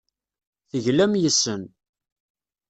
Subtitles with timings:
[0.69, 1.63] Teglam yes-sen.